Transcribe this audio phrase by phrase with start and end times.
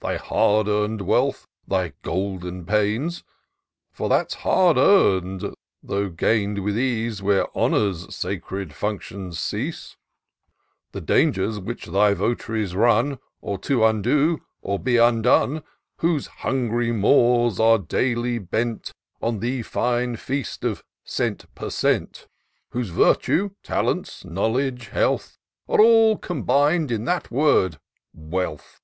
[0.00, 3.22] Thy hard earn'd wealth, thy golden pains,
[3.92, 9.96] (For that*s hard eam'd, though gain'd with ease Where honour's sacred fiinctions cease,)
[10.90, 15.62] The dangers which thy vot'ries run, Or to undo, or be undone;
[15.98, 18.92] Whose hungry maws are daily bent
[19.22, 22.26] On the fine feast of cent, per cent.;
[22.70, 27.78] Whose virtue, talents, knowledge, health, Are all combin d in that word—
[28.12, 28.80] wealth.